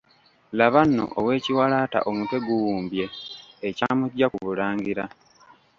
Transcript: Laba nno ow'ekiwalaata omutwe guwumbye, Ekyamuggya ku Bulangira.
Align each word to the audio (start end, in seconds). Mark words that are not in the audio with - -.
Laba 0.57 0.81
nno 0.87 1.05
ow'ekiwalaata 1.19 1.99
omutwe 2.09 2.37
guwumbye, 2.47 3.05
Ekyamuggya 3.67 4.25
ku 4.31 4.37
Bulangira. 4.45 5.05